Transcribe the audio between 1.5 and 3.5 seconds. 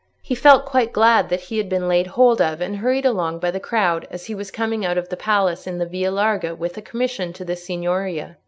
had been laid hold of and hurried along